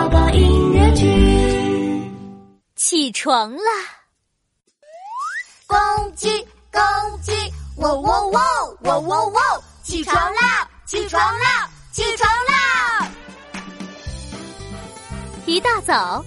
[0.00, 2.10] 宝宝音乐剧，
[2.74, 3.70] 起床啦！
[5.66, 5.76] 公
[6.14, 6.42] 鸡，
[6.72, 7.32] 公鸡，
[7.76, 10.66] 喔喔喔，喔喔喔，起床啦！
[10.86, 11.68] 起床啦！
[11.92, 13.10] 起床啦！
[15.44, 16.24] 一大早，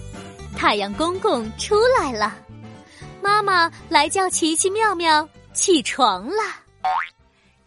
[0.55, 2.32] 太阳公公出来了，
[3.24, 6.44] 妈妈来叫奇奇妙妙起床了。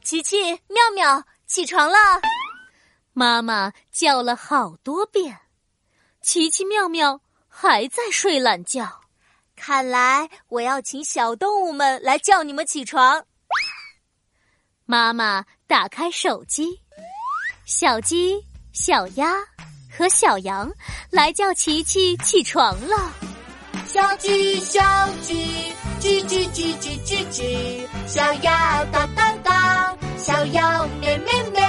[0.05, 1.99] 奇奇妙妙，起床了！
[3.13, 5.37] 妈妈叫了好多遍，
[6.27, 9.01] 奇奇妙妙还在睡懒觉。
[9.55, 13.25] 看来我要请小动物们来叫你们起床。
[14.87, 16.83] 妈妈打开手机，
[17.65, 19.37] 小鸡、小鸭
[19.89, 20.69] 和小羊
[21.13, 23.15] 来叫琪琪起床了。
[23.87, 24.83] 小鸡，小
[25.23, 31.63] 鸡，叽叽叽叽叽叽；小鸭当当当，小羊咩咩咩。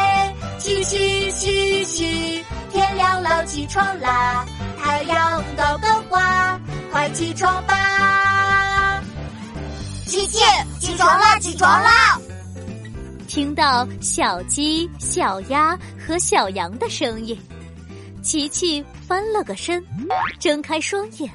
[0.57, 2.43] 嘻嘻嘻嘻，
[2.87, 4.45] 天亮了，起床啦！
[4.81, 6.57] 太阳高高挂，
[6.89, 9.03] 快起床吧！
[10.05, 10.39] 琪琪，
[10.79, 11.37] 起床啦！
[11.37, 12.17] 起床啦！
[13.27, 17.37] 听到小鸡、小鸭和小羊的声音，
[18.23, 19.85] 琪琪翻了个身，
[20.39, 21.29] 睁开双眼。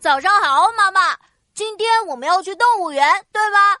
[0.00, 1.16] 早上好，妈妈。
[1.54, 3.76] 今天我们要去动物园，对吧？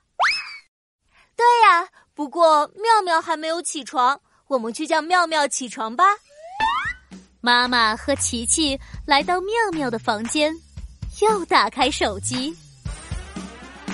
[1.34, 1.88] 对呀。
[2.14, 6.04] 不过妙妙还没有起床，我们去叫妙妙起床吧。
[7.40, 10.52] 妈妈和琪琪来到妙妙的房间，
[11.20, 12.54] 又打开手机。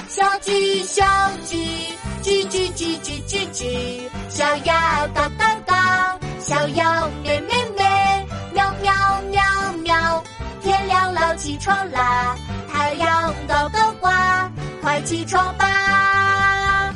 [0.08, 1.04] 小鸡，小
[1.44, 4.00] 鸡，叽叽叽叽叽叽；
[4.30, 10.24] 小鸭当当当，小羊咩咩咩，喵喵喵喵。
[10.62, 12.34] 天亮了，起床啦！
[12.72, 14.50] 太阳高高挂，
[14.80, 16.94] 快起床吧！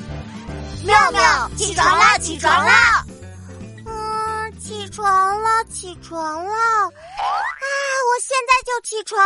[0.84, 2.16] 妙妙，起床啦！
[2.19, 3.04] 起床啦！
[4.98, 6.52] 床了，起床了！
[6.52, 9.16] 啊，我现在就起床。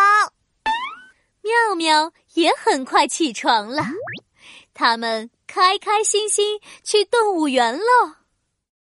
[1.41, 3.83] 妙妙也很快起床了，
[4.75, 7.85] 他们开开心心去动物园喽。